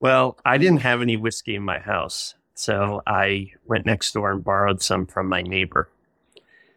[0.00, 2.34] Well, I didn't have any whiskey in my house.
[2.54, 5.88] So I went next door and borrowed some from my neighbor.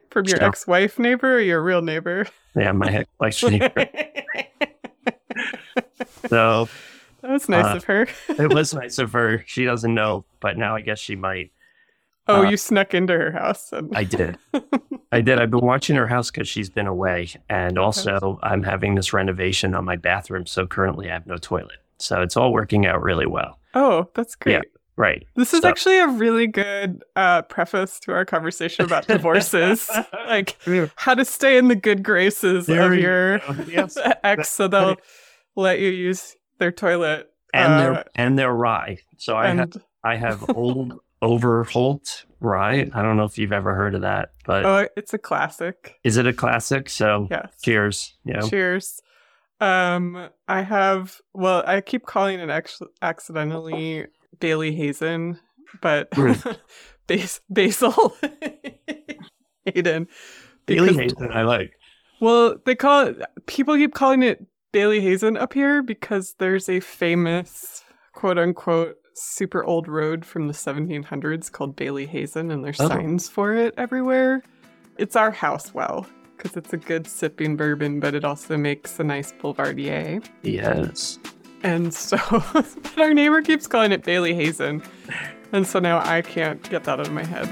[0.09, 2.27] From your So- ex wife neighbor or your real neighbor?
[2.55, 3.87] Yeah, my ex neighbor.
[6.27, 6.67] So
[7.21, 8.07] That was nice Uh, of her.
[8.29, 9.43] it was nice of her.
[9.47, 11.51] She doesn't know, but now I guess she might.
[12.27, 13.71] Oh, uh, you snuck into her house.
[13.73, 13.95] And...
[13.95, 14.37] I did.
[15.11, 15.39] I did.
[15.39, 17.29] I've been watching her house because she's been away.
[17.49, 20.45] And also, I'm having this renovation on my bathroom.
[20.45, 21.77] So currently, I have no toilet.
[22.01, 23.57] So it's all working out really well.
[23.73, 24.53] oh, that's great.
[24.53, 24.61] Yeah.
[24.97, 25.25] Right.
[25.35, 29.89] This is So- actually a really good uh, preface to our conversation about divorces.
[30.27, 30.57] like
[30.95, 33.41] how to stay in the good graces There of your.
[33.67, 33.97] Yes.
[34.23, 34.97] ex so they'll
[35.55, 37.31] let you use their toilet.
[37.53, 38.97] And Uh, they're and they're rye.
[39.17, 39.71] So I have
[40.03, 40.99] I have old
[41.45, 42.89] Overholt rye.
[42.93, 45.99] I don't know if you've ever heard of that, but oh, it's a classic.
[46.03, 46.89] is it a classic?
[46.89, 47.53] So Yes.
[47.63, 48.15] cheers.
[48.25, 48.47] You know.
[48.49, 49.01] Cheers.
[49.61, 54.07] Um, I have well, I keep calling it actually accidentally
[54.39, 55.39] Bailey Hazen,
[55.81, 56.09] but
[57.07, 58.15] Bas- Basil
[59.65, 60.07] Hayden.
[60.65, 61.73] Bailey Hazen, I like.
[62.19, 63.21] Well, they call it.
[63.45, 69.63] People keep calling it Bayley Hazen up here because there's a famous quote unquote super
[69.63, 72.87] old road from the 1700s called Bailey Hazen, and there's Oh.
[72.87, 74.41] signs for it everywhere.
[74.97, 76.05] It's our house well
[76.41, 80.25] because it's a good sipping bourbon, but it also makes a nice Boulevardier.
[80.41, 81.19] Yes.
[81.61, 82.17] And so,
[82.53, 84.81] but our neighbor keeps calling it Bailey Hazen,
[85.51, 87.47] and so now I can't get that out of my head.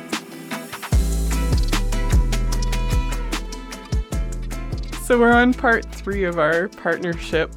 [5.04, 7.52] So we're on part three of our partnership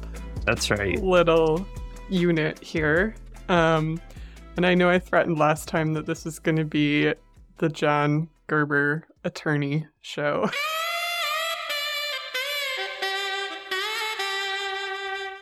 [0.45, 1.01] That's right.
[1.01, 1.65] little
[2.09, 3.15] unit here.
[3.49, 3.99] Um,
[4.55, 7.13] and I know I threatened last time that this was going to be
[7.57, 10.49] the John Gerber attorney show.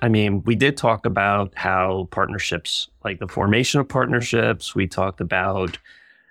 [0.01, 5.21] I mean, we did talk about how partnerships, like the formation of partnerships, we talked
[5.21, 5.77] about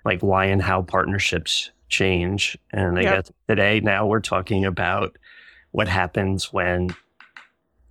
[0.04, 2.58] like why and how partnerships change.
[2.72, 3.14] And I Yep.
[3.14, 5.16] guess today, now we're talking about
[5.72, 6.88] what happens when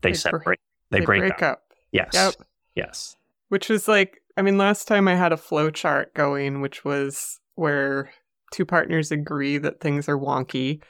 [0.01, 1.63] they, They separate, they, break, up.
[1.91, 2.11] Yes.
[2.13, 2.33] Yep.
[2.75, 3.15] Yes.
[3.49, 7.39] Which is like, I mean, last time I had a flow chart going, which was
[7.55, 8.11] where
[8.51, 10.81] two partners agree that things are wonky.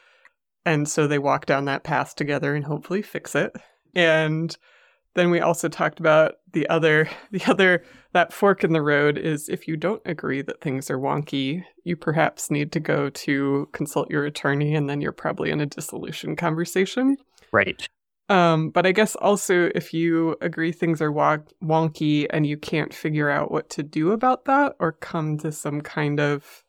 [0.65, 3.55] And so they walk down that path together and hopefully fix it.
[3.95, 4.55] And
[5.19, 9.49] then we also talked about the other, the other, that fork in the road is
[9.49, 14.09] if you don't agree that things are wonky, you perhaps need to go to consult
[14.09, 17.17] your attorney and then you're probably in a dissolution conversation.
[17.51, 17.85] Right.
[18.29, 23.29] Um, but I guess also if you agree things are wonky and you can't figure
[23.29, 26.63] out what to do about that or come to some kind of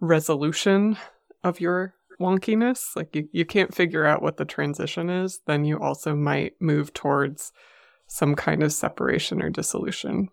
[0.00, 0.96] resolution
[1.42, 5.78] of your wonkiness, like you, you can't figure out what the transition is, then you
[5.78, 7.52] also might move towards
[8.12, 10.28] some kind of separation or dissolution.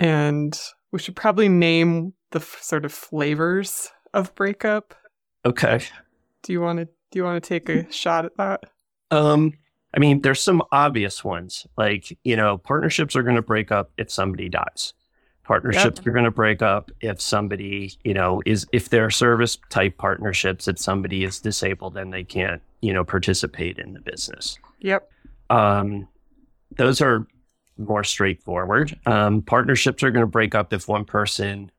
[0.00, 0.58] And
[0.90, 4.92] we should probably name the f- sort of flavors of breakup.
[5.44, 5.84] Okay.
[6.42, 8.64] Do you want to do you want to take a shot at that?
[9.12, 9.52] Um,
[9.94, 11.64] I mean, there's some obvious ones.
[11.76, 14.94] Like, you know, partnerships are going to break up if somebody dies.
[15.44, 19.96] Partnerships are going to break up if somebody, you know, is if they're service type
[19.98, 24.58] partnerships, if somebody is disabled and they can't, you know, participate in the business.
[24.80, 25.08] Yep.
[25.50, 26.08] Um,
[26.76, 27.26] those are
[27.78, 28.98] more straightforward.
[29.06, 31.70] Um, partnerships are going to break up if one person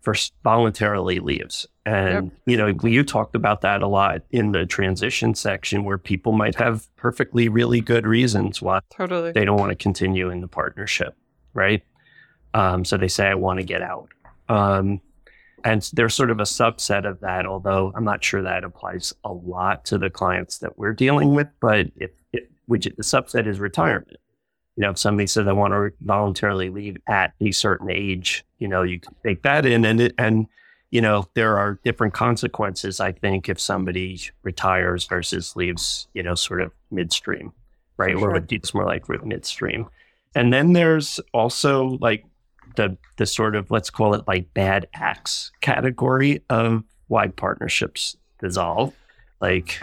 [0.00, 1.66] first voluntarily leaves.
[1.84, 6.32] And, you know, you talked about that a lot in the transition section where people
[6.32, 9.32] might have perfectly really good reasons why Totally.
[9.32, 11.16] they don't want to continue in the partnership,
[11.54, 11.82] right?
[12.54, 14.08] Um, so they say, I want to get out.
[14.48, 15.00] Um,
[15.64, 19.32] and there's sort of a subset of that, although I'm not sure that applies a
[19.32, 21.48] lot to the clients that we're dealing with.
[21.60, 24.16] But if, if which the subset is retirement.
[24.78, 28.68] You know, if somebody says I want to voluntarily leave at a certain age, you
[28.68, 30.46] know, you can take that in, and it, and
[30.92, 33.00] you know, there are different consequences.
[33.00, 37.52] I think if somebody retires versus leaves, you know, sort of midstream,
[37.96, 38.46] right, For or sure.
[38.52, 39.88] it's more like midstream.
[40.36, 42.24] And then there's also like
[42.76, 48.94] the the sort of let's call it like bad acts category of why partnerships dissolve.
[49.40, 49.80] Like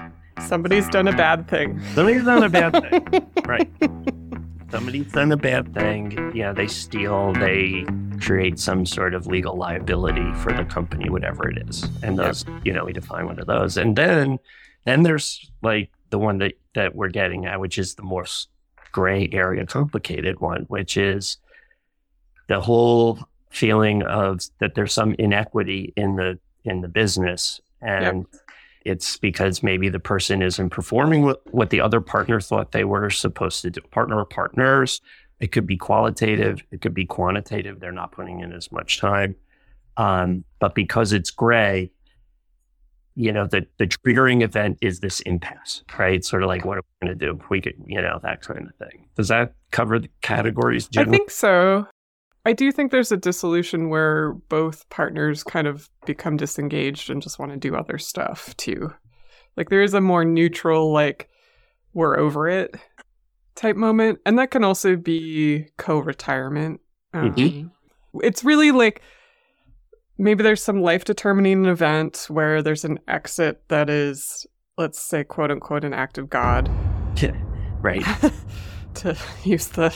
[0.48, 1.82] Somebody's done a bad thing.
[1.96, 3.70] somebody's done a bad thing, right?
[4.76, 6.34] Somebody's done a bad thing.
[6.36, 7.32] Yeah, they steal.
[7.32, 7.86] They
[8.20, 11.88] create some sort of legal liability for the company, whatever it is.
[12.04, 13.78] And those, you know, we define one of those.
[13.78, 14.38] And then,
[14.84, 18.26] then there's like the one that that we're getting at, which is the more
[18.92, 21.38] gray area, complicated one, which is
[22.50, 23.20] the whole
[23.52, 28.26] feeling of that there's some inequity in the in the business and
[28.86, 33.10] it's because maybe the person isn't performing what, what the other partner thought they were
[33.10, 35.02] supposed to do partner or partners
[35.40, 37.80] It could be qualitative, it could be quantitative.
[37.80, 39.36] They're not putting in as much time.
[39.98, 41.92] Um, but because it's gray,
[43.16, 46.24] you know, the, the triggering event is this impasse, right?
[46.24, 47.40] Sort of like, what are we going to do?
[47.50, 49.08] We could, you know, that kind of thing.
[49.16, 50.90] Does that cover the categories?
[50.98, 51.88] I think so.
[52.46, 57.40] I do think there's a dissolution where both partners kind of become disengaged and just
[57.40, 58.94] want to do other stuff too.
[59.58, 61.30] Like there is a more neutral, like,
[61.94, 62.76] we're over it
[63.56, 64.20] type moment.
[64.26, 66.82] And that can also be co retirement.
[67.14, 67.72] Um, Mhm.
[68.22, 69.02] It's really like
[70.18, 74.46] maybe there's some life determining event where there's an exit that is,
[74.78, 76.70] let's say, quote unquote, an act of God
[77.82, 78.04] right.
[78.96, 79.94] to use the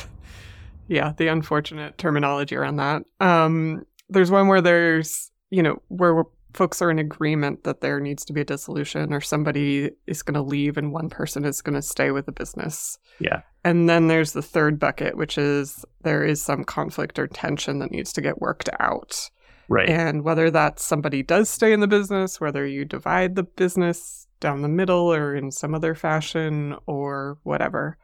[0.90, 6.82] yeah the unfortunate terminology around that um there's one where there's you know where folks
[6.82, 10.42] are in agreement that there needs to be a dissolution or somebody is going to
[10.42, 13.42] leave and one person is going to stay with the business Yeah.
[13.64, 17.92] and then there's the third bucket which is there is some conflict or tension that
[17.92, 19.30] needs to get worked out
[19.68, 19.88] Right.
[19.88, 24.64] and whether that's somebody does stay in the business, whether you divide the business down
[24.64, 27.96] the middle or in some other fashion or whatever.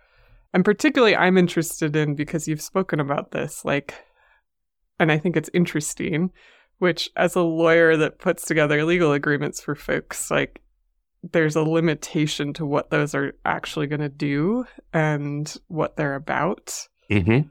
[0.55, 3.93] And particularly, I'm interested in because you've spoken about this, like,
[4.99, 6.31] and I think it's interesting,
[6.79, 10.61] which as a lawyer that puts together legal agreements for folks, like,
[11.31, 16.87] there's a limitation to what those are actually going to do and what they're about.
[17.11, 17.41] Hmm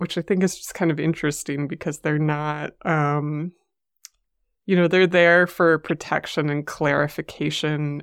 [0.00, 3.52] which I think is just kind of interesting because they're not, um,
[4.64, 8.02] you know, they're there for protection and clarification,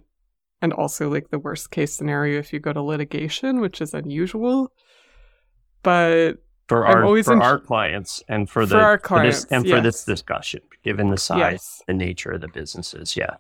[0.62, 4.72] and also like the worst case scenario if you go to litigation, which is unusual.
[5.84, 6.34] But
[6.68, 9.68] For I'm our always for our clients and for the For our this, clients, and
[9.70, 13.38] for this discussion, given the size, yes, the nature of the businesses, yeah.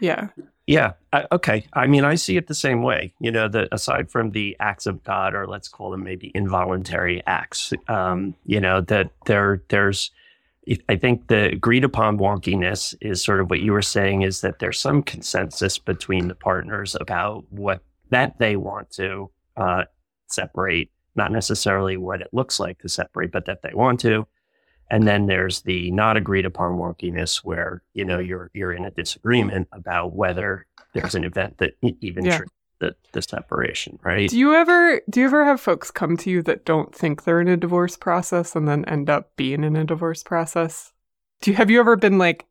[0.00, 0.28] yeah,
[0.66, 0.92] Yeah.
[1.12, 1.66] I, okay.
[1.72, 3.12] I mean, I see it the same way.
[3.20, 7.22] You know, that aside from the acts of God, or let's call them maybe involuntary
[7.26, 10.12] acts, um, you know, that there, there's,
[10.88, 14.60] I think the agreed upon wonkiness is sort of what you were saying is that
[14.60, 19.84] there's some consensus between the partners about what that they want to uh,
[20.28, 24.26] separate, not necessarily what it looks like to separate, but that they want to.
[24.90, 28.90] And then there's the not agreed upon wonkiness where, you know, you're you're in a
[28.90, 32.40] disagreement about whether there's an event that even Yeah.
[32.80, 34.28] The, the separation, right?
[34.28, 37.40] Do you ever do you ever have folks come to you that don't think they're
[37.40, 40.92] in a divorce process and then end up being in a divorce process?
[41.42, 42.46] Do you have you ever been like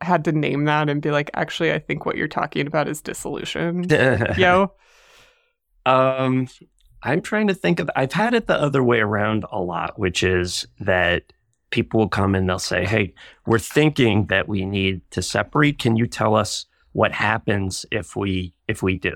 [0.00, 3.00] had to name that and be like, actually, I think what you're talking about is
[3.00, 3.86] dissolution?
[4.38, 4.72] Yo,
[5.84, 6.48] Um,
[7.02, 7.90] I'm trying to think of.
[7.94, 11.32] I've had it the other way around a lot, which is that
[11.70, 13.14] people will come and they'll say, "Hey,
[13.46, 15.78] we're thinking that we need to separate.
[15.78, 19.14] Can you tell us what happens if we if we do?"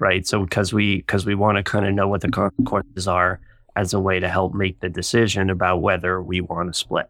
[0.00, 0.26] Right.
[0.26, 3.40] So because we because we want to kind of know what the consequences are
[3.76, 7.08] as a way to help make the decision about whether we want to split.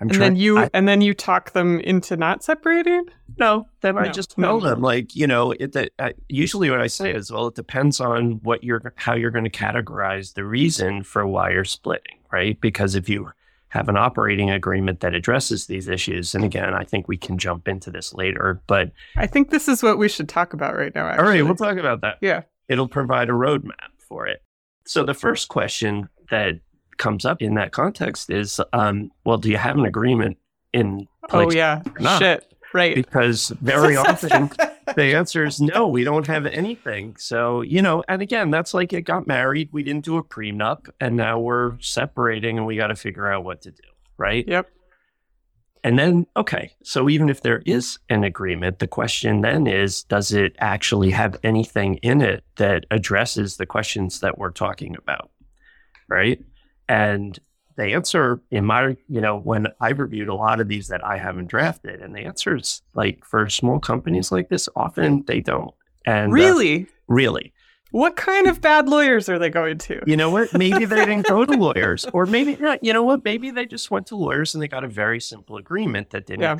[0.00, 3.04] I'm and then you I- and then you talk them into not separating.
[3.38, 4.58] no, then I No, just no.
[4.60, 5.72] them like you know it.
[5.72, 9.30] That uh, usually what I say is, well, it depends on what you're how you're
[9.30, 12.58] going to categorize the reason for why you're splitting, right?
[12.60, 13.30] Because if you
[13.70, 17.66] have an operating agreement that addresses these issues, and again, I think we can jump
[17.66, 21.06] into this later, but I think this is what we should talk about right now.
[21.06, 21.24] Actually.
[21.24, 22.18] all right, we'll talk about that.
[22.20, 22.42] yeah.
[22.68, 24.42] It'll provide a roadmap for it.
[24.86, 26.60] So the first question that
[26.98, 30.36] comes up in that context is, um, well, do you have an agreement
[30.72, 31.48] in place?
[31.48, 31.82] Oh yeah.
[32.18, 32.52] Shit.
[32.72, 32.94] Right.
[32.94, 34.50] Because very often
[34.94, 37.16] the answer is no, we don't have anything.
[37.16, 40.88] So, you know, and again, that's like it got married, we didn't do a prenup,
[41.00, 43.82] and now we're separating and we got to figure out what to do,
[44.18, 44.46] right?
[44.46, 44.68] Yep.
[45.82, 50.32] And then, okay, so even if there is an agreement, the question then is does
[50.32, 55.30] it actually have anything in it that addresses the questions that we're talking about,
[56.08, 56.42] right?
[56.86, 57.38] And
[57.80, 61.16] the answer in my, you know, when I've reviewed a lot of these that I
[61.18, 65.74] haven't drafted, and the answer is like for small companies like this, often they don't.
[66.06, 66.86] And uh, Really?
[67.08, 67.52] really,
[67.90, 70.00] What kind of bad lawyers are they going to?
[70.06, 70.52] you know what?
[70.52, 72.84] Maybe they didn't go to lawyers, or maybe not.
[72.84, 73.24] You know what?
[73.24, 76.42] Maybe they just went to lawyers and they got a very simple agreement that didn't
[76.42, 76.58] Yeah.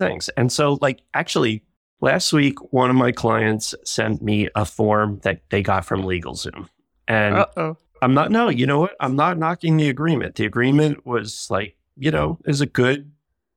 [0.00, 0.28] things.
[0.36, 1.62] And so, like, actually,
[2.00, 6.68] last week, one of my clients sent me a form that they got from LegalZoom.
[7.08, 7.76] And Uh oh.
[8.02, 8.96] I'm not, no, you know what?
[8.98, 10.34] I'm not knocking the agreement.
[10.34, 13.12] The agreement was like, you know, is a good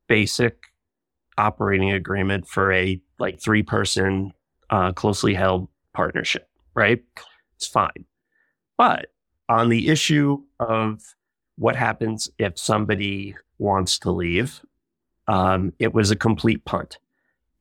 [0.07, 0.65] basic
[1.35, 4.33] operating agreement for a like three person,
[4.69, 7.03] uh, closely held partnership, right?
[7.55, 8.05] It's fine.
[8.77, 9.07] But
[9.49, 11.01] on the issue of
[11.57, 14.61] what happens if somebody wants to leave,
[15.27, 16.99] um, it was a complete punt.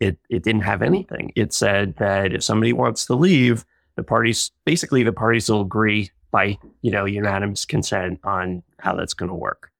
[0.00, 1.32] It, it didn't have anything.
[1.34, 3.64] It said that if somebody wants to leave,
[3.96, 9.14] the parties basically the parties will agree by you know unanimous consent on how that's
[9.14, 9.70] going to work.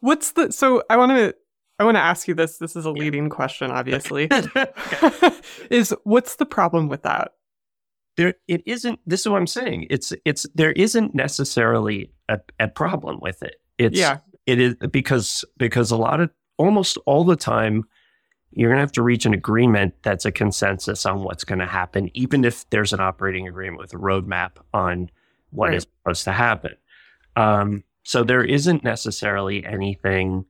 [0.00, 1.34] What's the so I want to
[1.78, 2.56] I want to ask you this.
[2.56, 4.28] This is a leading question, obviously.
[5.70, 7.32] is what's the problem with that?
[8.16, 8.98] There, it isn't.
[9.06, 9.86] This is what I'm saying.
[9.88, 10.46] It's, it's.
[10.54, 13.56] There isn't necessarily a, a problem with it.
[13.78, 14.18] It's, Yeah.
[14.46, 17.84] It is because because a lot of almost all the time,
[18.50, 22.10] you're gonna have to reach an agreement that's a consensus on what's going to happen,
[22.14, 25.10] even if there's an operating agreement with a roadmap on
[25.50, 25.76] what Right.
[25.76, 26.74] is supposed to happen.
[27.36, 30.44] Um, so there isn't necessarily anything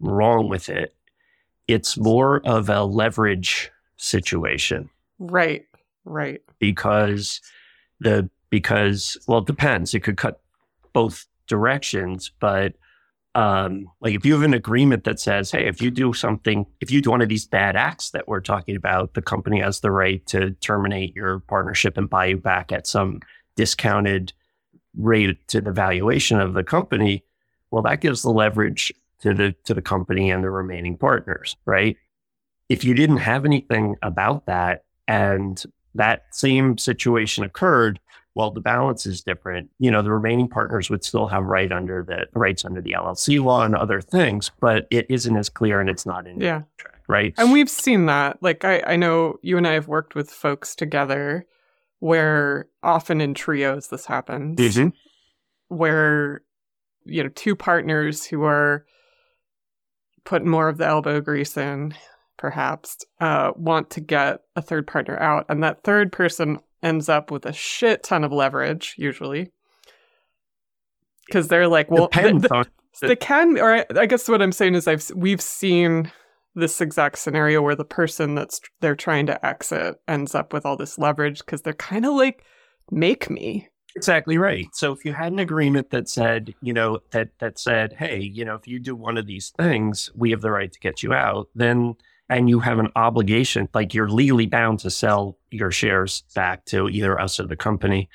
[0.00, 0.94] wrong with it.
[1.68, 5.66] It's more of a leverage situation Right.
[6.04, 6.42] Right.
[6.58, 7.40] because
[8.00, 9.94] the because well it depends.
[9.94, 10.40] It could cut
[10.92, 12.74] both directions, but
[13.34, 16.90] um like if you have an agreement that says, hey, if you do something, if
[16.90, 19.90] you do one of these bad acts that we're talking about, the company has the
[19.90, 23.20] right to terminate your partnership and buy you back at some
[23.56, 24.32] discounted
[24.96, 27.24] rate to the valuation of the company.
[27.70, 31.96] Well, that gives the leverage to the to the company and the remaining partners, right?
[32.68, 35.62] If you didn't have anything about that and
[35.94, 38.00] that same situation occurred,
[38.34, 39.70] well, the balance is different.
[39.78, 43.42] You know, the remaining partners would still have right under the rights under the LLC
[43.42, 46.62] law and other things, but it isn't as clear and it's not in Yeah.
[46.78, 47.34] contract, right?
[47.38, 48.42] And we've seen that.
[48.42, 51.46] Like I, I know you and I have worked with folks together
[52.04, 54.58] where often in trios this happens.
[54.60, 54.92] Mhm.
[55.68, 56.42] Where
[57.06, 58.84] you know, two partners who are
[60.24, 61.94] putting more of the elbow grease in,
[62.38, 65.44] perhaps, uh, want to get a third partner out.
[65.50, 69.50] And that third person ends up with a shit ton of leverage, usually.
[71.26, 72.64] Because they're like, well, Depends th- on
[73.02, 76.10] they can, or I, I guess what I'm saying is I've we've seen
[76.54, 80.76] this exact scenario where the person that's they're trying to exit ends up with all
[80.76, 82.44] this leverage because they're kind of like,
[82.90, 83.68] make me.
[83.96, 84.66] Exactly right.
[84.72, 88.44] So if you had an agreement that said, you know, that that said, hey, you
[88.44, 91.12] know, if you do one of these things, we have the right to get you
[91.12, 91.94] out, then
[92.28, 96.88] and you have an obligation, like you're legally bound to sell your shares back to
[96.88, 98.08] either us or the company,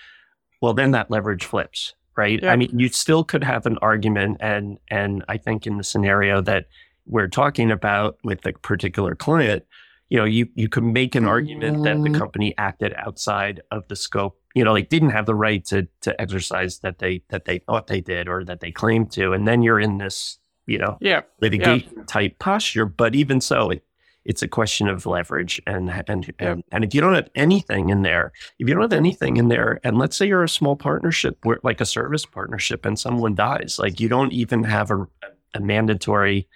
[0.62, 2.42] well then that leverage flips, right?
[2.42, 2.52] Yeah.
[2.52, 6.42] I mean, you still could have an argument and and I think in the scenario
[6.42, 6.66] that
[7.10, 9.64] we're talking about with the particular client,
[10.10, 12.18] you know, you you could make an argument that the Mhm.
[12.18, 16.20] company acted outside of the scope, you know, like didn't have the right to to
[16.22, 19.62] exercise that they that they thought they did or that they claimed to, and then
[19.62, 21.22] you're in this, you know, Yeah.
[21.42, 22.86] litigation type posture.
[22.86, 23.84] But even so, it,
[24.26, 28.02] it's a question of leverage, and and, and and if you don't have anything in
[28.02, 31.38] there, if you don't have anything in there, and let's say you're a small partnership,
[31.44, 35.08] where, like a service partnership, and someone dies, like you don't even have a,
[35.54, 36.48] a mandatory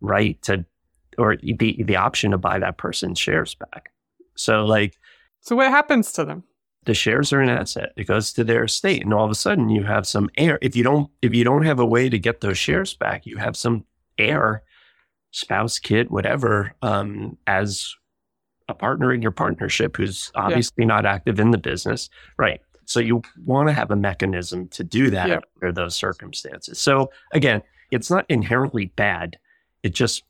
[0.00, 0.64] right to
[1.18, 3.90] or the the option to buy that person's shares back.
[4.36, 4.98] So like
[5.40, 6.44] So what happens to them?
[6.86, 7.92] the shares are an asset.
[7.96, 10.58] It goes to their estate, and all of a sudden you have some heir.
[10.62, 13.36] If you don't if you don't have a way to get those shares back, you
[13.36, 13.84] have some
[14.18, 14.62] heir,
[15.30, 17.94] spouse, kid, whatever, um, as
[18.68, 22.60] a partner in your partnership who's obviously not active in the business, right?
[22.86, 25.40] So you want to have a mechanism to do that Yeah.
[25.60, 26.78] under those circumstances.
[26.78, 29.38] So again, it's not inherently bad.
[29.82, 30.22] It just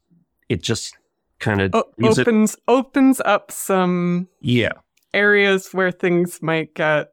[0.49, 0.97] it just
[1.38, 2.23] kind of O- leaves it.
[2.28, 4.73] opens opens up some Yeah.
[5.14, 7.12] areas where things might get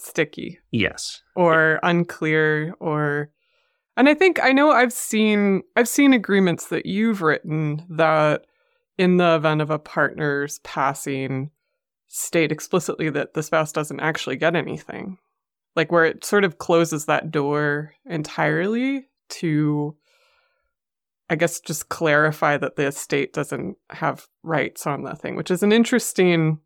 [0.00, 0.58] sticky.
[0.70, 1.22] Yes.
[1.36, 3.30] or unclear or
[3.96, 8.46] and i think i know i've seen i've seen agreements that you've written that
[8.98, 11.50] in the event of a partner's passing
[12.08, 15.18] state explicitly that the spouse doesn't actually get anything
[15.76, 19.94] like where it sort of closes that door entirely to
[21.32, 25.62] i guess just clarify that the estate doesn't have rights on the thing which is
[25.62, 26.60] an interesting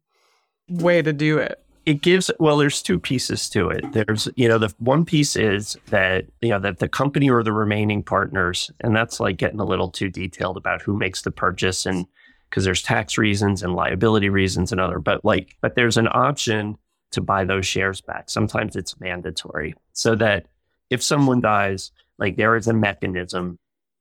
[0.68, 1.62] way to do it.
[1.84, 3.92] It gives well there's two pieces to it.
[3.92, 7.52] There's you know the one piece is that you know that the company or the
[7.52, 11.86] remaining partners and that's like getting a little too detailed about who makes the purchase
[11.86, 12.06] and
[12.50, 16.76] because there's tax reasons and liability reasons and other but like but there's an option
[17.12, 18.28] to buy those shares back.
[18.28, 19.74] Sometimes it's mandatory.
[19.92, 20.46] So that
[20.90, 23.60] if someone dies like there is a mechanism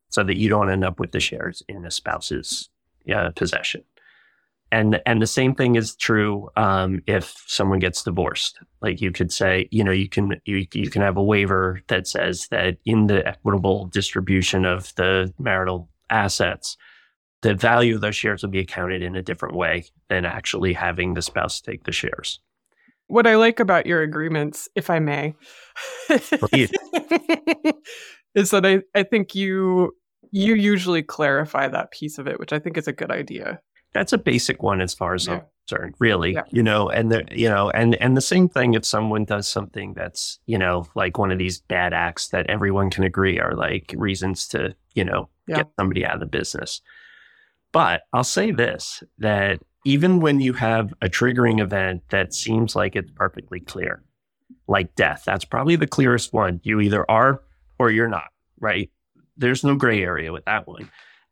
[0.10, 2.70] so that you don't end up with the shares in a spouse's
[3.14, 3.84] uh, possession
[4.72, 8.60] and and the same thing is true um, if someone gets divorced.
[8.82, 12.08] Like you could say, you know, you can you you can have a waiver that
[12.08, 16.78] says that in the equitable distribution of the marital assets,
[17.42, 21.14] the value of those shares will be accounted in a different way than actually having
[21.14, 22.40] the spouse take the shares.
[23.08, 25.36] What I like about your agreements, if I may.
[28.36, 29.96] is that I, I think you
[30.32, 33.60] you usually clarify that piece of it, which I think is a good idea.
[33.94, 35.36] That's a basic one as far as Yeah.
[35.36, 36.34] I'm concerned, really.
[36.34, 36.42] Yeah.
[36.50, 39.94] You know, and the you know, and and the same thing if someone does something
[39.94, 43.94] that's, you know, like one of these bad acts that everyone can agree are like
[43.98, 45.58] reasons to, you know, Yeah.
[45.58, 46.82] get somebody out of the business.
[47.72, 52.96] But I'll say this that even when you have a triggering event that seems like
[52.96, 54.04] it's perfectly clear,
[54.68, 56.60] like death, that's probably the clearest one.
[56.64, 57.42] You either are
[57.80, 58.30] or you're not,
[58.60, 58.90] right?
[59.38, 60.90] There's no gray area with that one.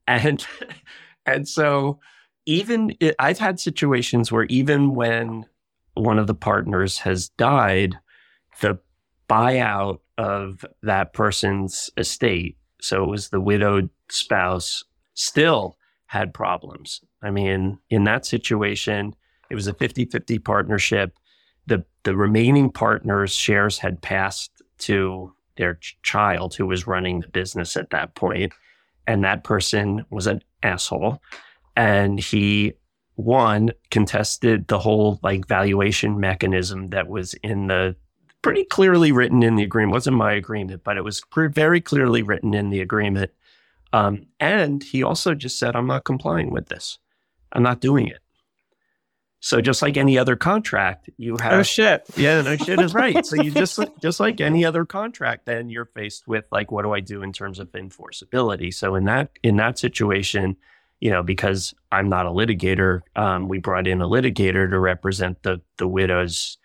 [0.07, 0.45] And
[1.25, 1.99] and so
[2.45, 5.45] even it, I've had situations where even when
[5.93, 7.97] one of the partners has died,
[8.61, 8.79] the
[9.29, 14.83] buyout of that person's estate, so it was the widowed spouse,
[15.13, 17.01] still had problems.
[17.21, 19.15] I mean, in that situation,
[19.49, 21.17] it was a 50 50 partnership.
[21.65, 27.27] The, the remaining partners' shares had passed to their ch- child who was running the
[27.27, 28.53] business at that point,
[29.05, 31.21] And that person was an asshole.
[31.75, 32.73] And he,
[33.15, 37.95] one, contested the whole like valuation mechanism that was in the
[38.41, 39.91] pretty clearly written in the agreement.
[39.91, 43.31] It wasn't my agreement, but it was very clearly written in the agreement.
[43.91, 46.97] Um, and he also just said, I'm not complying with this.
[47.51, 48.22] I'm not doing it.
[49.45, 52.05] So just like any other contract, you have Oh shit.
[52.15, 53.25] yeah, no shit is right.
[53.25, 56.93] So you just just like any other contract, then you're faced with like, what do
[56.93, 58.73] I do in terms of enforceability?
[58.73, 60.55] So in that in that situation,
[61.01, 65.43] you know, because I'm not a litigator, um, we brought in a litigator to represent
[65.43, 66.57] the the widow's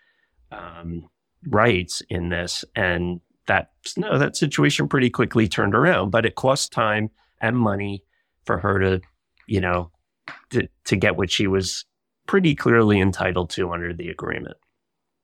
[0.53, 1.09] um,
[1.49, 6.11] rights in this, and that no, that situation pretty quickly turned around.
[6.11, 7.09] But it cost time
[7.41, 8.05] and money
[8.45, 9.01] for her to,
[9.47, 9.91] you know,
[10.51, 11.83] to to get what she was
[12.29, 14.55] pretty clearly entitled to under the agreement.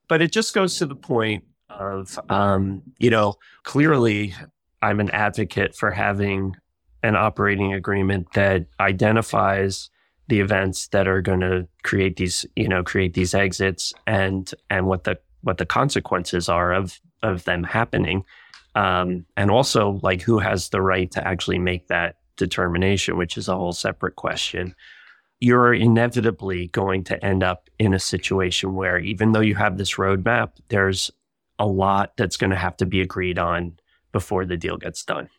[0.07, 4.33] But it just goes to the point of, um, you know, clearly
[4.81, 6.55] I'm an advocate for having
[7.03, 9.91] an operating agreement that identifies
[10.29, 14.88] the events that are going to create these, you know, create these exits and and
[14.88, 18.24] what the what the consequences are of of them happening,
[18.74, 23.47] um, and also like who has the right to actually make that determination, which is
[23.47, 24.73] a whole separate question
[25.39, 29.95] you're inevitably going to end up in a situation where even though you have this
[29.95, 31.12] roadmap, there's
[31.60, 33.78] a lot that's going to have to be agreed on
[34.12, 35.30] before the deal gets done.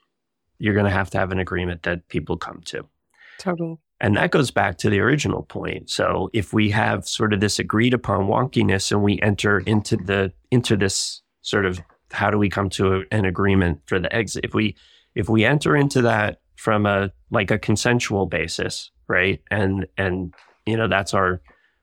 [0.58, 2.86] You're going to have to have an agreement that people come to.
[3.38, 3.78] Totally.
[4.00, 5.88] And that goes back to the original point.
[5.88, 10.32] So if we have sort of this agreed upon wonkiness and we enter into the
[10.50, 11.80] into this sort of
[12.12, 14.44] how do we come to a, an agreement for the exit?
[14.44, 14.76] If we
[15.14, 19.40] if we enter into that from a like a consensual basis, right?
[19.50, 20.34] And and
[20.66, 21.40] you know that's our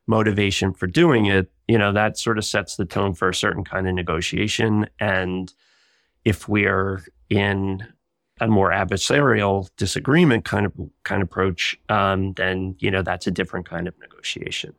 [0.07, 1.51] motivation for doing it.
[1.67, 4.87] You know that sort of sets the tone for a certain kind of negotiation.
[4.99, 5.53] And
[6.25, 7.85] if we are in
[8.39, 13.31] a more adversarial disagreement kind of kind of approach, um, then you know that's a
[13.31, 14.73] different kind of negotiation.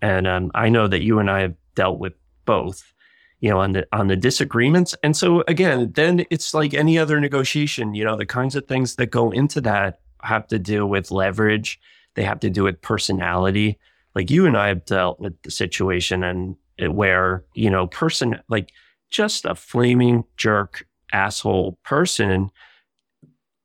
[0.00, 2.14] And um, I know that you and I have dealt with
[2.44, 2.92] both,
[3.40, 4.94] you know, on the on the disagreements.
[5.02, 7.94] And so again, then it's like any other negotiation.
[7.94, 11.80] You know, the kinds of things that go into that have to do with leverage.
[12.14, 13.78] They have to do with personality.
[14.14, 16.56] Like you and I have dealt with the situation and
[16.96, 18.72] where you know, person like
[19.10, 22.50] just a flaming jerk asshole person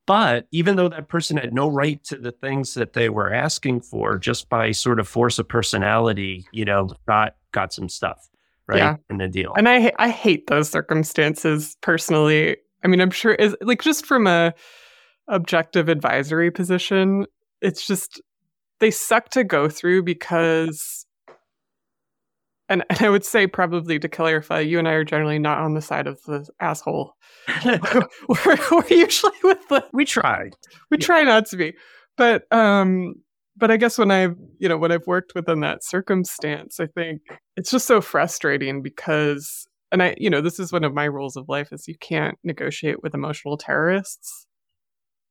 [0.05, 3.81] but even though that person had no right to the things that they were asking
[3.81, 8.29] for, just by sort of force of personality, you know, got got some stuff
[8.67, 8.95] right Yeah.
[9.09, 9.53] in the deal.
[9.57, 12.55] And I I hate those circumstances personally.
[12.85, 14.53] I mean, I'm sure is like just from a
[15.27, 17.25] objective advisory position,
[17.61, 18.21] it's just
[18.79, 21.05] they suck to go through because
[22.69, 25.73] and, and I would say probably to clarify, you and I are generally not on
[25.73, 27.13] the side of the asshole.
[27.65, 30.55] we're, we're usually with the we tried.
[30.91, 31.73] we try not to be
[32.17, 33.13] but um
[33.55, 37.21] but i guess when i've you know when i've worked within that circumstance i think
[37.55, 41.37] it's just so frustrating because and i you know this is one of my rules
[41.37, 44.46] of life is you can't negotiate with emotional terrorists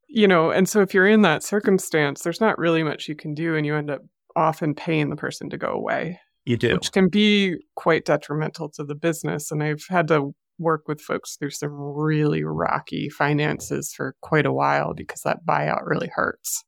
[0.08, 3.34] you know and so if you're in that circumstance there's not really much you can
[3.34, 4.00] do and you end up
[4.36, 6.74] often paying the person to go away You do.
[6.74, 9.50] which can be quite detrimental to the business.
[9.50, 14.52] And I've had to work with folks through some really rocky finances for quite a
[14.52, 16.64] while because that buyout really hurts.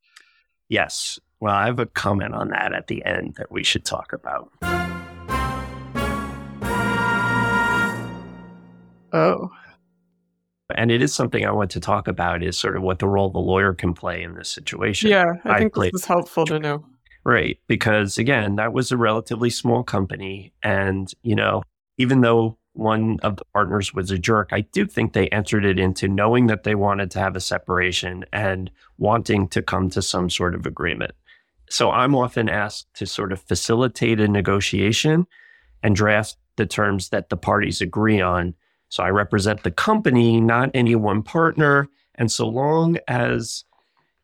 [0.71, 1.19] Yes.
[1.41, 4.51] Well, I have a comment on that at the end that we should talk about.
[9.13, 9.51] Oh,
[10.77, 13.31] And it is something I want to talk about is sort of what the role
[13.31, 15.11] the lawyer can play in this situation.
[15.11, 15.33] yeah.
[15.45, 16.85] I I think played- this is helpful to know.
[17.25, 17.59] Right.
[17.67, 20.53] Because again, that was a relatively small company.
[20.63, 21.63] And, you know,
[21.99, 25.79] even though one of the partners was a jerk, I do think they entered it
[25.79, 30.31] into knowing that they wanted to have a separation and wanting to come to some
[30.31, 31.13] sort of agreement.
[31.71, 35.27] so I'm often asked to sort of facilitate a negotiation
[35.83, 38.55] and draft the terms that the parties agree on.
[38.89, 41.89] So I represent the company, not any one partner.
[42.15, 43.65] And so long as,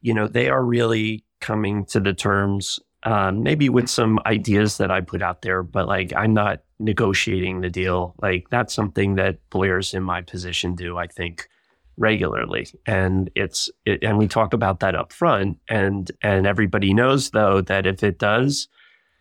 [0.01, 4.91] you know, they are really coming to the terms, um, maybe with some ideas that
[4.91, 8.15] I put out there, but like I'm not negotiating the deal.
[8.21, 11.49] Like that's something that lawyers in my position do, I think,
[11.97, 12.67] regularly.
[12.87, 15.59] And it's it, and we talk about that up front.
[15.69, 18.69] And and everybody knows though that if it does,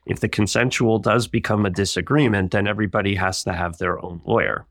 [0.06, 4.66] if the consensual does become a disagreement, then everybody has to have their own lawyer.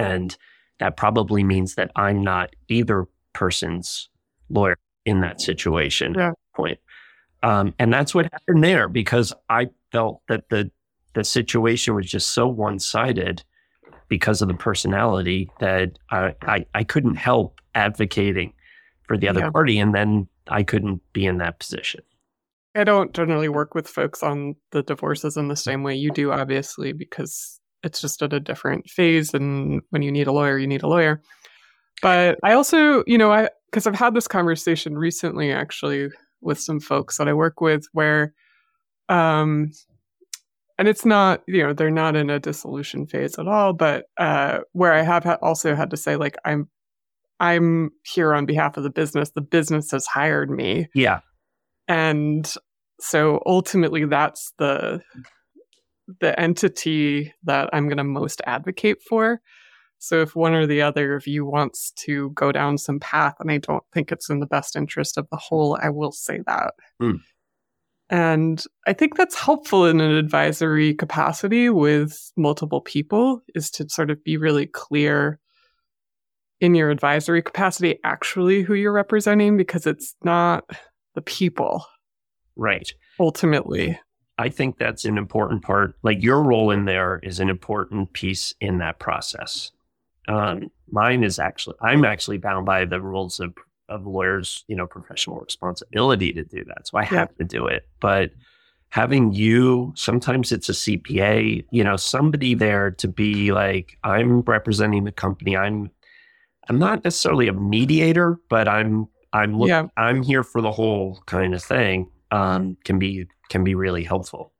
[0.00, 0.36] And
[0.78, 4.08] that probably means that I'm not either person's
[4.50, 6.32] lawyer in that situation Yeah.
[6.56, 6.78] point.
[7.42, 10.70] Um, and that's what happened there because I felt that the
[11.12, 13.44] the situation was just so one sided
[14.08, 18.52] because of the personality that I, I, I couldn't help advocating
[19.04, 19.50] for the other Yeah.
[19.50, 19.78] party.
[19.78, 22.00] And then I couldn't be in that position.
[22.74, 26.32] I don't generally work with folks on the divorces in the same way you do,
[26.32, 29.34] obviously, because it's just at a different phase.
[29.34, 31.20] And when you need a lawyer, you need a lawyer.
[32.02, 36.08] But I also, you know, I, because I've had this conversation recently actually
[36.40, 38.34] with some folks that I work with where,
[39.08, 39.70] um,
[40.78, 44.58] and it's not, you know, they're not in a dissolution phase at all, but uh,
[44.72, 46.68] where I have ha- also had to say, like, I'm,
[47.40, 49.30] I'm here on behalf of the business.
[49.30, 51.20] The business has hired me Yeah.
[51.88, 52.52] and
[53.00, 55.00] so ultimately that's the
[56.20, 59.40] the entity that i'm going to most advocate for
[59.98, 63.50] so if one or the other of you wants to go down some path and
[63.50, 66.74] i don't think it's in the best interest of the whole i will say that
[67.00, 67.16] Hmm.
[68.10, 74.10] and i think that's helpful in an advisory capacity with multiple people is to sort
[74.10, 75.38] of be really clear
[76.60, 80.68] in your advisory capacity actually who you're representing because it's not
[81.14, 81.84] the people
[82.56, 82.88] Right.
[83.18, 83.98] ultimately.
[84.38, 85.96] I think that's an important part.
[86.02, 89.70] Like your role in there is an important piece in that process.
[90.28, 93.54] Um, mine is actually, I'm actually bound by the rules of,
[93.88, 96.88] of lawyers, you know, professional responsibility to do that.
[96.88, 97.86] So I have to do it.
[98.00, 98.32] But
[98.88, 105.04] having you, sometimes it's a CPA, you know, somebody there to be like, I'm representing
[105.04, 105.56] the company.
[105.56, 105.90] I'm,
[106.68, 109.86] I'm not necessarily a mediator, but I'm, I'm, look, Yeah.
[109.96, 112.08] I'm here for the whole kind of thing.
[112.30, 114.52] Um, can be can be really helpful.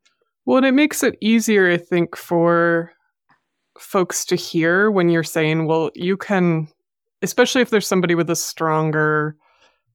[0.46, 2.92] Well, and it makes it easier, I think, for
[3.78, 6.68] folks to hear when you're saying, well, you can,
[7.22, 9.36] especially if there's somebody with a stronger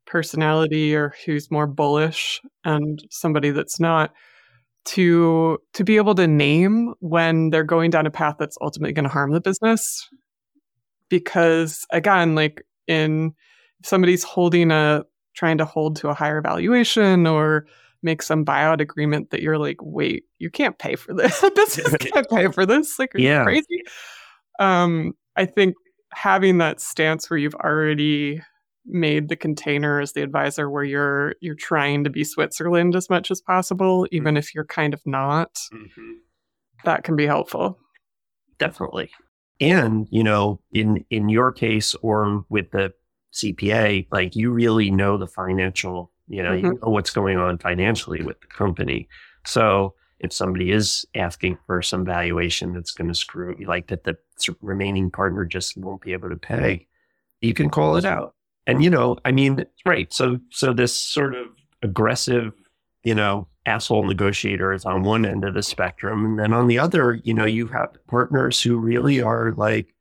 [0.05, 4.11] personality or who's more bullish and somebody that's not
[4.85, 9.03] to to be able to name when they're going down a path that's ultimately going
[9.03, 10.09] to harm the business
[11.09, 13.33] because again like in
[13.83, 15.03] somebody's holding a
[15.35, 17.67] trying to hold to a higher valuation or
[18.03, 21.39] make some buyout agreement that you're like, wait, you can't pay for this.
[21.41, 22.97] The business can't pay for this.
[22.99, 23.39] Like, are Yeah.
[23.39, 23.83] you crazy?
[24.59, 25.75] Um, I think
[26.13, 28.41] having that stance where you've already
[28.85, 33.29] made the container as the advisor where you're you're trying to be Switzerland as much
[33.29, 35.59] as possible, even if you're kind of not,
[36.85, 37.77] that can be helpful.
[38.57, 39.11] Definitely.
[39.61, 42.93] And, you know, in in your case or with the
[43.33, 46.81] CPA, like you really know the financial, you know, you Mhm.
[46.81, 49.09] know what's going on financially with the company.
[49.45, 54.03] So if somebody is asking for some valuation that's going to screw you, like that
[54.03, 54.17] the
[54.61, 56.87] remaining partner just won't be able to pay,
[57.41, 58.35] you can call it out.
[58.67, 60.11] And you know, I mean, right.
[60.13, 61.47] So so this sort of
[61.81, 62.53] aggressive,
[63.03, 66.25] you know, asshole negotiator is on one end of the spectrum.
[66.25, 69.93] And then on the other, you know, you have partners who really are like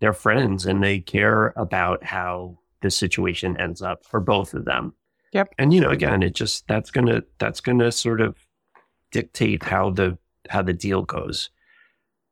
[0.00, 4.92] they're friends and they care about how the situation ends up for both of them.
[5.32, 5.54] Yep.
[5.58, 8.36] And you know, again, it just that's gonna that's gonna sort of
[9.10, 10.18] dictate how the
[10.50, 11.50] how the deal goes.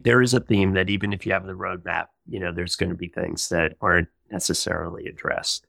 [0.00, 2.90] There is a theme that even if you have the roadmap, you know, there's going
[2.90, 5.66] to be things that aren't necessarily addressed.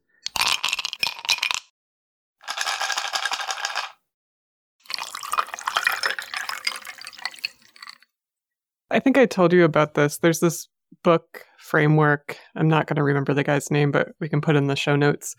[8.92, 10.18] I think I told you about this.
[10.18, 10.68] There's this
[11.04, 12.38] book framework.
[12.56, 14.96] I'm not going to remember the guy's name, but we can put in the show
[14.96, 15.36] notes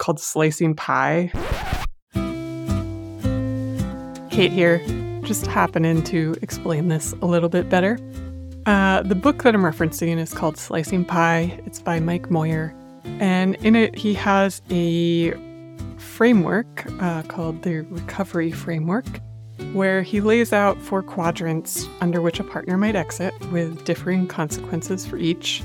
[0.00, 1.30] called Slicing Pie.
[4.30, 4.82] Kate here,
[5.22, 7.98] just happening to explain this a little bit better.
[8.66, 11.60] Uh, the book that I'm referencing is called Slicing Pie.
[11.66, 12.74] It's by Mike Moyer.
[13.04, 15.32] And in it, he has a
[15.98, 19.06] framework uh, called the Recovery Framework
[19.74, 25.06] where he lays out four quadrants under which a partner might exit with differing consequences
[25.06, 25.62] for each.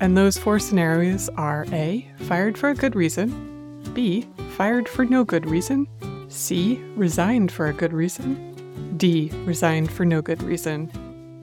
[0.00, 3.57] And those four scenarios are A, fired for a good reason,
[3.88, 5.86] B, fired for no good reason,
[6.28, 6.82] C.
[6.94, 8.96] Resigned for a good reason.
[8.96, 9.30] D.
[9.44, 10.90] Resigned for no good reason.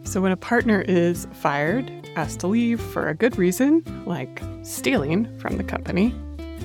[0.03, 5.37] So, when a partner is fired, asked to leave for a good reason, like stealing
[5.39, 6.13] from the company,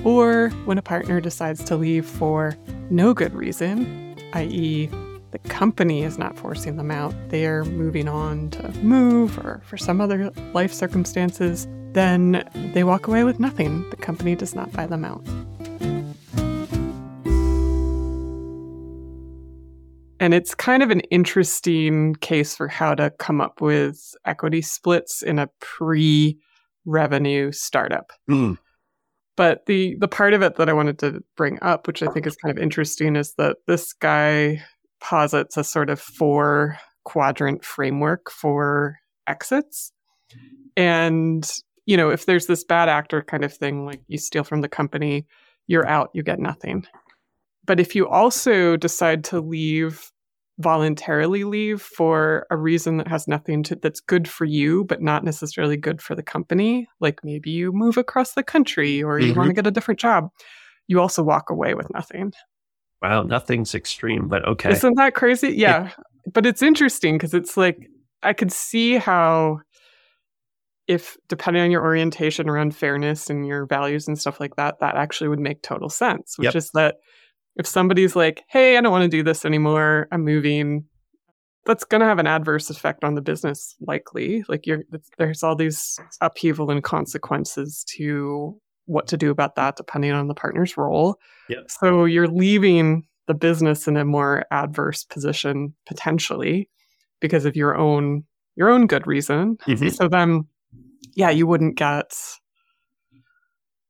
[0.03, 2.55] or when a partner decides to leave for
[2.89, 4.89] no good reason, i.e.,
[5.31, 9.77] the company is not forcing them out, they are moving on to move or for
[9.77, 13.89] some other life circumstances, then they walk away with nothing.
[13.89, 15.25] The company does not buy them out.
[20.21, 25.23] And it's kind of an interesting case for how to come up with equity splits
[25.23, 26.37] in a pre
[26.85, 28.11] revenue startup.
[28.29, 28.59] Mm.
[29.35, 32.27] But the the part of it that I wanted to bring up, which I think
[32.27, 34.61] is kind of interesting, is that this guy
[34.99, 39.91] posits a sort of four quadrant framework for exits.
[40.77, 41.49] And,
[41.87, 44.69] you know, if there's this bad actor kind of thing, like you steal from the
[44.69, 45.25] company,
[45.65, 46.85] you're out, you get nothing.
[47.65, 50.11] But if you also decide to leave
[50.59, 55.23] voluntarily leave for a reason that has nothing to that's good for you but not
[55.23, 59.37] necessarily good for the company like maybe you move across the country or you Mhm.
[59.37, 60.29] want to get a different job
[60.87, 62.31] you also walk away with nothing
[63.01, 64.69] Wow, nothing's extreme, but okay.
[64.71, 65.91] isn't that crazy yeah
[66.31, 67.89] but it's interesting because it's like
[68.21, 69.61] i could see how
[70.85, 74.95] if depending on your orientation around fairness and your values and stuff like that that
[74.95, 76.55] actually would make total sense which Yep.
[76.55, 76.95] is that
[77.57, 80.85] if somebody's like hey i don't want to do this anymore i'm moving
[81.65, 84.83] that's going to have an adverse effect on the business likely like you're
[85.17, 90.33] there's all these upheaval and consequences to what to do about that depending on the
[90.33, 91.17] partner's role
[91.49, 91.69] Yep.
[91.69, 96.67] so you're leaving the business in a more adverse position potentially
[97.19, 98.23] because of your own
[98.55, 99.93] your own good reason Mhm.
[99.93, 100.45] so then
[101.15, 102.11] yeah you wouldn't get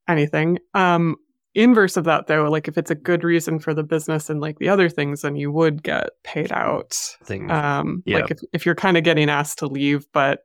[0.08, 1.15] anything um
[1.54, 4.58] inverse of that though like if it's a good reason for the business and like
[4.60, 6.94] the other things then you would get paid out
[7.26, 7.52] Thing.
[7.52, 8.20] um Yeah.
[8.20, 10.44] like if, if you're kind of getting asked to leave but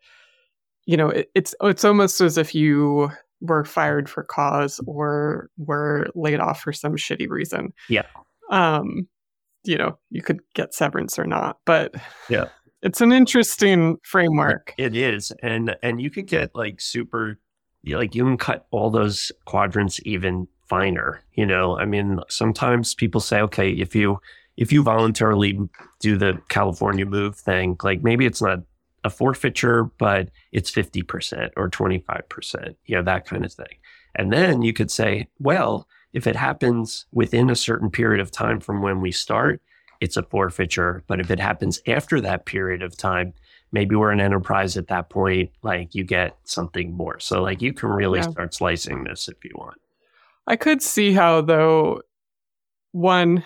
[0.84, 3.08] you know it, it's it's almost as if you
[3.40, 8.06] were fired for cause or were laid off for some shitty reason Yeah.
[8.50, 9.06] um
[9.64, 11.94] you know you could get severance or not but
[12.28, 12.46] Yeah.
[12.82, 17.38] it's an interesting framework It is, and and you could get like super,
[17.84, 21.22] like you can cut all those quadrants even finer.
[21.34, 24.20] You know, I mean, sometimes people say, okay, if you
[24.56, 25.58] if you voluntarily
[26.00, 28.60] do the California move thing, like maybe it's not
[29.04, 32.76] a forfeiture, but it's fifty percent or twenty five percent.
[32.86, 33.78] You know, that kind of thing.
[34.14, 38.60] And then you could say, well, if it happens within a certain period of time
[38.60, 39.60] from when we start,
[40.00, 41.04] it's a forfeiture.
[41.06, 43.34] But if it happens after that period of time,
[43.72, 47.20] maybe we're an enterprise at that point, like you get something more.
[47.20, 48.30] So like you can really Yeah.
[48.30, 49.76] start slicing this if you want.
[50.46, 52.02] I could see how, though,
[52.92, 53.44] one,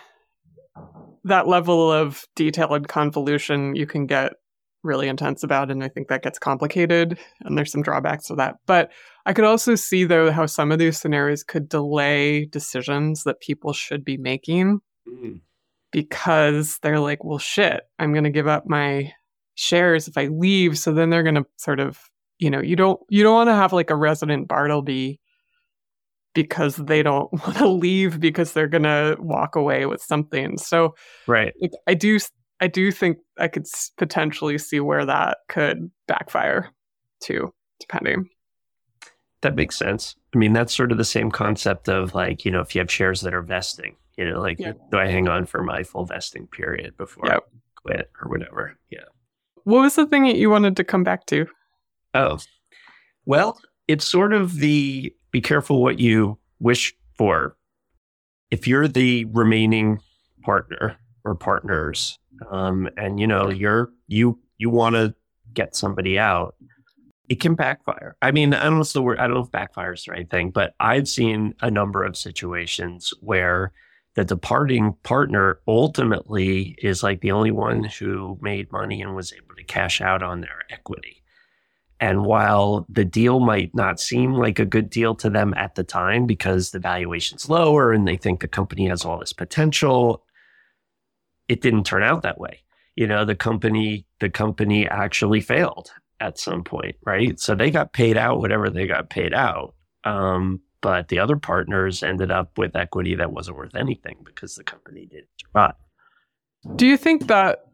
[1.24, 4.34] that level of detail and convolution you can get
[4.82, 5.70] really intense about.
[5.70, 8.56] And I think that gets complicated and there's some drawbacks to that.
[8.66, 8.90] But
[9.26, 13.72] I could also see, though, how some of these scenarios could delay decisions that people
[13.72, 15.40] should be making mm.
[15.92, 19.12] because they're like, well, shit, I'm going to give up my
[19.54, 20.78] shares if I leave.
[20.78, 21.98] So then they're going to sort of,
[22.38, 25.20] you know, you don't, you don't want to have like a resident Bartleby
[26.34, 30.58] because they don't want to leave because they're going to walk away with something.
[30.58, 30.94] So
[31.26, 31.52] Right.
[31.60, 32.18] like, I do,
[32.60, 33.66] I do think I could
[33.98, 36.70] potentially see where that could backfire
[37.22, 38.28] too, depending.
[39.42, 40.16] That makes sense.
[40.34, 42.90] I mean, that's sort of the same concept of like, you know, if you have
[42.90, 44.72] shares that are vesting, you know, like Yeah.
[44.92, 47.42] do I hang on for my full vesting period before Yep.
[47.46, 48.76] I quit or whatever?
[48.90, 49.04] Yeah.
[49.64, 51.46] What was the thing that you wanted to come back to?
[52.12, 52.38] Oh,
[53.24, 57.56] well, it's sort of the be careful what you wish for.
[58.50, 60.00] If you're the remaining
[60.42, 62.18] partner or partners,
[62.50, 65.14] um, and you know you're you you want to
[65.52, 66.54] get somebody out,
[67.28, 68.16] it can backfire.
[68.22, 70.12] I mean, I don't know if the word I don't know if backfire is the
[70.12, 73.72] right thing, but I've seen a number of situations where
[74.16, 79.54] the departing partner ultimately is like the only one who made money and was able
[79.56, 81.19] to cash out on their equity.
[82.00, 85.84] And while the deal might not seem like a good deal to them at the
[85.84, 90.24] time because the valuation's lower and they think the company has all this potential,
[91.48, 92.60] it didn't turn out that way.
[92.96, 97.38] You know, the company the company actually failed at some point, right?
[97.38, 99.74] So they got paid out whatever they got paid out.
[100.04, 104.64] Um, but the other partners ended up with equity that wasn't worth anything because the
[104.64, 105.74] company didn't survive.
[106.76, 107.66] Do you think that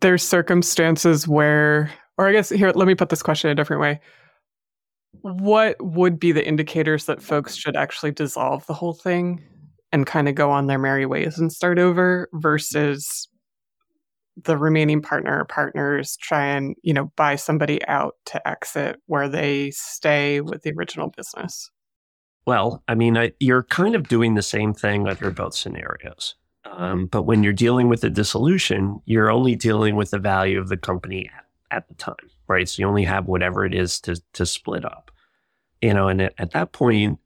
[0.00, 4.00] there's circumstances where, or I guess here, let me put this question a different way.
[5.22, 9.42] What would be the indicators that folks should actually dissolve the whole thing
[9.92, 13.28] and kind of go on their merry ways and start over versus
[14.44, 19.28] the remaining partner or partners try and you know buy somebody out to exit where
[19.28, 21.70] they stay with the original business
[22.46, 26.34] well i mean I, you're kind of doing the same thing under both scenarios
[26.70, 30.68] um, but when you're dealing with a dissolution you're only dealing with the value of
[30.68, 31.30] the company
[31.70, 32.14] at, the time
[32.48, 35.10] right so you only have whatever it is to, to split up
[35.80, 37.18] you know and at, at that point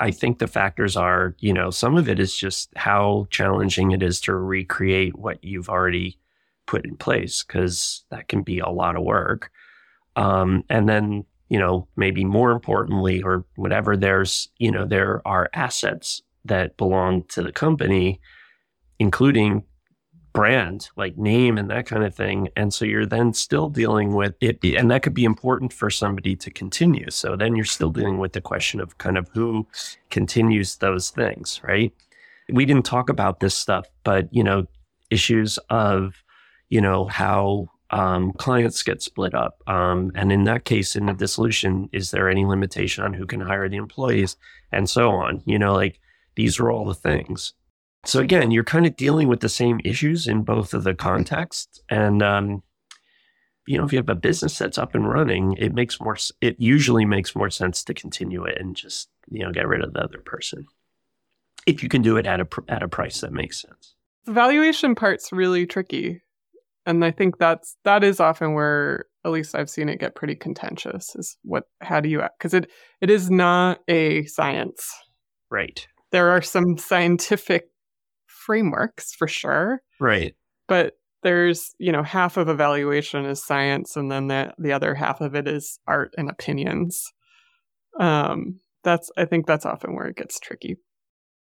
[0.00, 4.02] I think the factors are, you know, some of it is just how challenging it
[4.02, 6.18] is to recreate what you've already
[6.66, 9.50] put in place because that can be a lot of work.
[10.16, 15.50] Um, and then, you know, maybe more importantly, or whatever, there's, you know, there are
[15.52, 18.20] assets that belong to the company,
[18.98, 19.64] including
[20.34, 22.48] brand, like name and that kind of thing.
[22.56, 24.58] And so you're then still dealing with it.
[24.62, 27.10] And that could be important for somebody to continue.
[27.10, 29.66] So then you're still dealing with the question of kind of who
[30.10, 31.92] continues those things, right?
[32.52, 34.66] We didn't talk about this stuff, but, you know,
[35.10, 36.14] issues of
[36.74, 39.62] you know, how um, clients get split up.
[39.68, 43.40] Um, and in that case, in the dissolution, is there any limitation on who can
[43.40, 44.36] hire the employees
[44.72, 45.42] and so on?
[45.46, 46.00] You know, like
[46.34, 47.52] these are all the things.
[48.04, 51.80] So again, you're kind of dealing with the same issues in both of the contexts.
[51.88, 52.62] And, um,
[53.66, 56.56] you know, if you have a business that's up and running, it makes more, it
[56.58, 60.00] usually makes more sense to continue it and just, you know, get rid of the
[60.00, 60.66] other person.
[61.66, 63.94] If you can do it at a, at a price that makes sense.
[64.26, 66.20] The valuation part's really tricky
[66.86, 70.34] and I think that's that is often where at least I've seen it get pretty
[70.34, 71.14] contentious.
[71.16, 74.92] Is what how do you because it it is not a science,
[75.50, 75.86] right?
[76.12, 77.68] There are some scientific
[78.44, 80.34] frameworks for sure, right?
[80.68, 85.20] But there's you know half of evaluation is science, and then the the other half
[85.20, 87.12] of it is art and opinions.
[87.98, 90.76] Um, that's I think that's often where it gets tricky.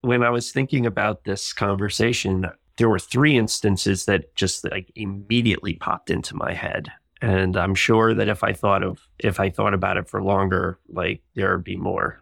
[0.03, 5.74] When I was thinking about this conversation, there were three instances that just like immediately
[5.74, 6.90] popped into my head.
[7.22, 10.79] And I'm sure that if I thought of if I thought about it for longer,
[10.88, 12.20] like there would be more.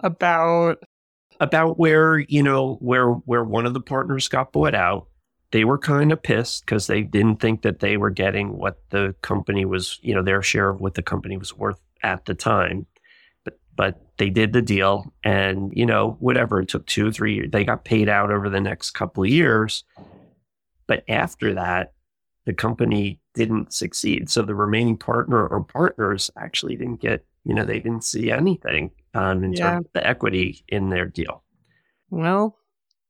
[0.00, 0.78] About
[1.40, 5.08] about where, you know, where where one of the partners got bought out.
[5.52, 9.16] They were kind of pissed because they didn't think that they were getting what the
[9.22, 12.86] company was, you know, their share of what the company was worth at the time.
[13.44, 17.48] But but they did the deal and you know whatever it took two three years
[17.50, 19.82] they got paid out over the next couple of years.
[20.86, 21.94] But after that
[22.46, 24.30] the company didn't succeed.
[24.30, 28.90] So the remaining partner or partners actually didn't get you know they didn't see anything
[29.14, 29.70] um, in yeah.
[29.70, 31.42] terms of the equity in their deal
[32.10, 32.56] well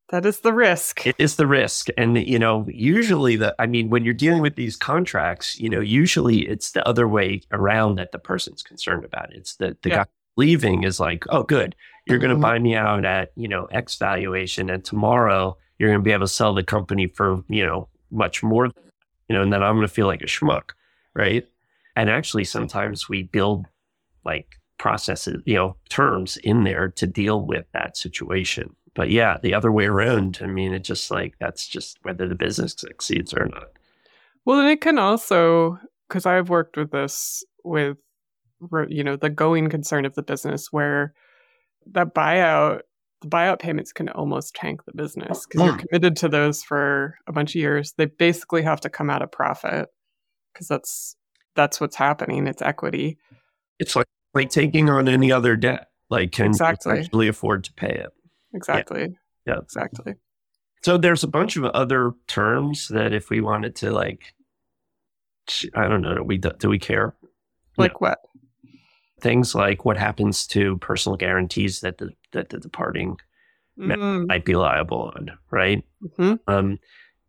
[0.09, 3.89] that is the risk it is the risk and you know usually the i mean
[3.89, 8.11] when you're dealing with these contracts you know usually it's the other way around that
[8.11, 9.95] the person's concerned about it's the the yeah.
[9.97, 10.05] guy
[10.37, 11.75] leaving is like, oh, good,
[12.07, 12.41] you're going to mm-hmm.
[12.41, 16.25] buy me out at you know X valuation, and tomorrow you're going to be able
[16.25, 18.65] to sell the company for you know much more,
[19.27, 20.71] you know, and then I'm going to feel like a schmuck,
[21.15, 21.47] right?
[21.95, 23.67] And actually, sometimes we build
[24.25, 28.75] like processes, you know, terms in there to deal with that situation.
[28.95, 30.39] But yeah, the other way around.
[30.41, 33.67] I mean, it just like that's just whether the business succeeds or not.
[34.43, 35.77] Well, and it can also
[36.09, 37.97] because I've worked with this with
[38.89, 41.13] you know the going concern of the business where
[41.91, 42.81] that buyout
[43.21, 45.85] the buyout payments can almost tank the business because you're hmm.
[45.85, 49.31] committed to those for a bunch of years they basically have to come out of
[49.31, 49.89] profit
[50.53, 51.15] because that's
[51.55, 53.17] that's what's happening it's equity
[53.79, 56.93] it's like like taking on any other debt like can exactly.
[56.93, 58.11] you actually afford to pay it
[58.53, 59.53] exactly yeah.
[59.53, 60.15] yeah exactly
[60.83, 64.33] so there's a bunch of other terms that if we wanted to like
[65.75, 67.15] i don't know do we do we care
[67.77, 67.97] like no.
[67.99, 68.19] what
[69.21, 73.17] things like what happens to personal guarantees that the that the departing
[73.79, 74.27] mm-hmm.
[74.27, 75.83] might be liable on, right?
[76.03, 76.33] Mm-hmm.
[76.47, 76.79] Um,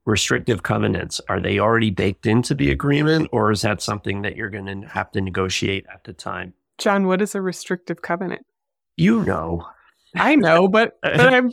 [0.04, 4.50] restrictive covenants are they already baked into the agreement, or is that something that you're
[4.50, 6.54] going to have to negotiate at the time?
[6.82, 8.44] John, what is a restrictive covenant?
[8.96, 9.66] You know,
[10.16, 11.52] I know, but, but I'm.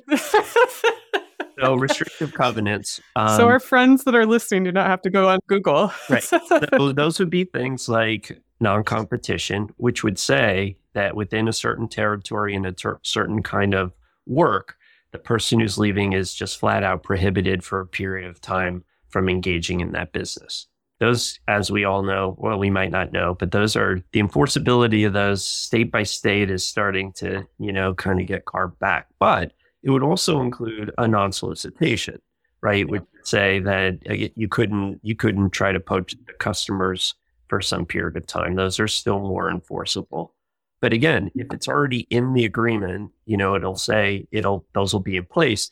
[1.60, 3.00] so restrictive covenants.
[3.16, 5.92] Um, so our friends that are listening do not have to go on Google.
[6.10, 6.24] right.
[6.70, 11.88] So those would be things like non competition, which would say that within a certain
[11.88, 13.94] territory and a ter- certain kind of
[14.26, 14.78] work,
[15.12, 19.30] the person who's leaving is just flat out prohibited for a period of time from
[19.30, 20.68] engaging in that business.
[21.00, 25.08] Those, as we all know, well, we might not know, but those are the enforceability
[25.08, 29.08] of those state by state is starting to, you know, kind of get carved back.
[29.18, 32.20] But it would also include a non solicitation,
[32.62, 32.86] right?
[32.86, 32.92] Yeah.
[32.92, 37.16] Would say that uh, you couldn't, you couldn't try to poach the customers
[37.48, 38.56] for some period of time.
[38.56, 40.36] Those are still more enforceable.
[40.82, 45.02] But again, if it's already in the agreement, you know, it'll say it'll those will
[45.02, 45.70] be in place.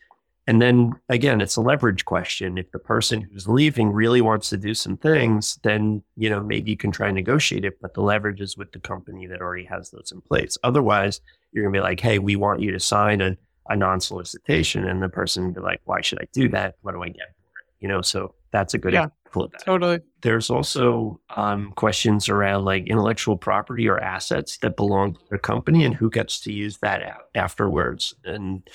[0.47, 2.57] And then again, it's a leverage question.
[2.57, 6.71] If the person who's leaving really wants to do some things, then, you know, maybe
[6.71, 9.65] you can try and negotiate it, but the leverage is with the company that already
[9.65, 10.57] has those in place.
[10.63, 11.19] Otherwise,
[11.51, 13.35] you're going to be like, hey, we want you to sign a,
[13.67, 14.87] a non solicitation.
[14.87, 16.75] And the person will be like, why should I do that?
[16.81, 17.81] What do I get for it?
[17.81, 19.65] You know, so that's a good Yeah, example of that.
[19.65, 19.99] Totally.
[20.21, 25.83] There's also um, questions around like intellectual property or assets that belong to the company
[25.83, 28.13] and who gets to use that afterwards.
[28.23, 28.65] And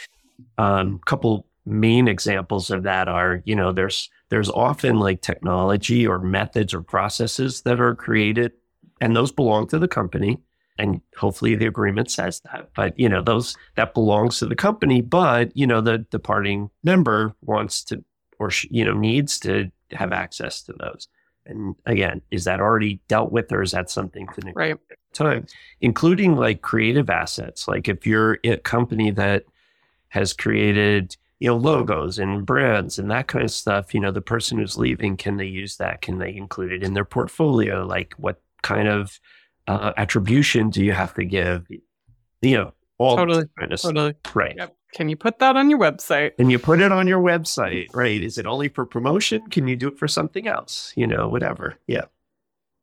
[0.59, 6.07] a um, couple main examples of that are, you know, there's there's often like technology
[6.07, 8.53] or methods or processes that are created,
[9.01, 10.39] and those belong to the company.
[10.79, 12.71] And hopefully the agreement says that.
[12.75, 15.03] But you know, those that belongs to the company.
[15.03, 18.03] But you know, the departing member wants to
[18.39, 21.09] or you know needs to have access to those.
[21.45, 24.99] And again, is that already dealt with, or is that something to negotiate Right.
[25.13, 25.47] time?
[25.81, 29.45] Including like creative assets, like if you're eh, a company that
[30.09, 34.21] has created you know logos and brands and that kind of stuff, you know the
[34.21, 36.01] person who's leaving can they use that?
[36.01, 37.85] Can they include it in their portfolio?
[37.85, 39.19] Like what kind of
[39.67, 41.67] uh, attribution do you have to give?
[42.43, 43.47] You know, all Totally.
[43.59, 43.91] kind of stuff.
[43.91, 44.15] Totally.
[44.35, 44.55] right.
[44.57, 44.77] Yep.
[44.95, 46.33] Can you put that on your website?
[46.39, 48.23] And you put it on your website, right?
[48.23, 49.45] Is it only for promotion?
[49.51, 50.93] Can you do it for something else?
[50.95, 51.77] You know, whatever.
[51.89, 52.05] Yeah.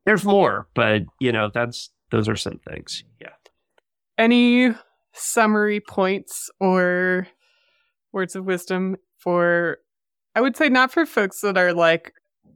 [0.04, 3.04] There's more, but you know, that's those are some things.
[3.20, 3.28] Yeah.
[4.18, 4.74] Any
[5.12, 7.26] summary points or
[8.12, 9.78] words of wisdom for,
[10.34, 12.12] I would say, not for folks that are like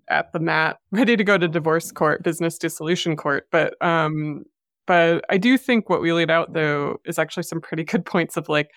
[0.08, 4.44] at the mat, ready to go to divorce court, business dissolution court, but um,
[4.86, 8.36] but I do think what we laid out though is actually some pretty good points
[8.36, 8.70] of like,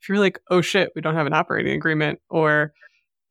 [0.00, 2.72] if you're like, oh shit, we don't have an operating agreement, or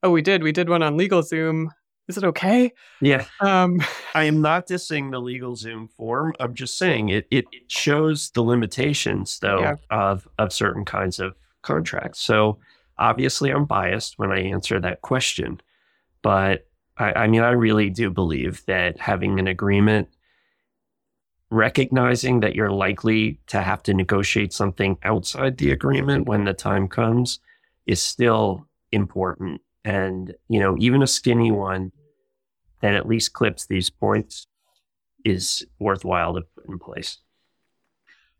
[0.02, 1.68] oh we did, we did one on LegalZoom.
[2.10, 2.74] Is it okay?
[3.00, 3.26] Yeah.
[3.40, 3.82] Um,
[4.14, 6.34] I am not dissing the LegalZoom form.
[6.40, 9.76] I'm just saying it it, it shows the limitations though Yeah.
[9.90, 12.20] of of certain kinds of contracts.
[12.20, 12.58] So
[12.98, 15.62] obviously I'm biased when I answer that question.
[16.22, 16.68] But
[16.98, 20.10] I, I mean I really do believe that having an agreement
[21.54, 26.88] recognizing that you're likely to have to negotiate something outside the agreement when the time
[26.88, 27.40] comes
[27.86, 29.62] is still important.
[29.86, 31.92] And, you know, even a skinny one
[32.82, 34.48] that at least clips these points
[35.24, 37.20] is worthwhile to put in place.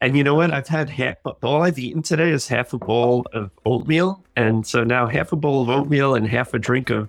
[0.04, 0.52] And you know what?
[0.52, 4.22] I've had half, all I've eaten today is half a bowl of oatmeal.
[4.36, 7.08] And so now half a bowl of oatmeal and half a drink of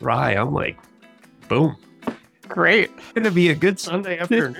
[0.00, 0.32] rye.
[0.32, 0.76] I'm like,
[1.48, 1.76] boom.
[2.48, 2.90] great.
[2.96, 4.56] It's going to be a good Sunday afternoon.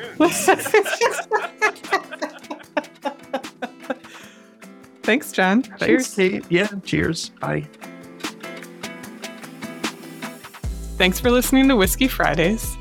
[5.03, 5.64] Thanks, John.
[5.64, 6.45] Thanks, Kate.
[6.49, 7.30] Yeah, cheers.
[7.41, 7.66] Bye.
[10.99, 12.76] Thanks for listening to Whiskey Fridays.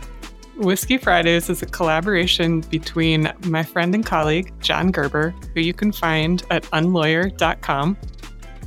[0.62, 5.91] Whiskey Fridays is a collaboration between my friend and colleague, John Gerber, who you can
[5.91, 7.97] find at unlawyer.com,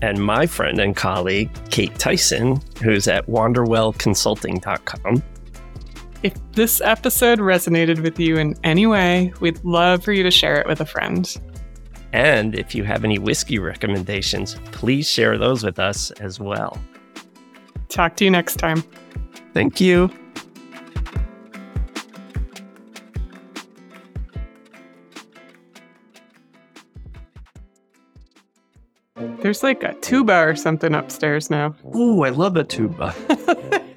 [0.03, 5.23] And my friend and colleague, Kate Tyson, who's at wanderwellconsulting.com.
[6.25, 10.61] If this episode resonated with you in any way, we'd love for you to share
[10.61, 11.33] it with a friend.
[12.13, 16.79] And if you have any whiskey recommendations, please share those with us as well.
[17.89, 18.83] Talk to you next time.
[19.53, 20.11] Thank you.
[29.45, 31.75] There's like a tuba or something upstairs now.
[31.95, 33.15] Ooh, I love a tuba.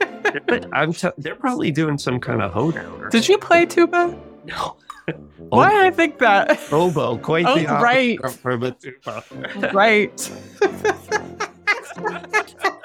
[0.45, 3.01] But I'm t- they're probably doing some kind of hoedown.
[3.01, 4.13] Or Did you play tuba?
[4.43, 4.75] No.
[5.37, 6.59] Why did I think that?
[6.71, 8.31] Oboe, quite Oh, the opposite right.
[8.35, 9.23] from a tuba.
[9.73, 10.31] right.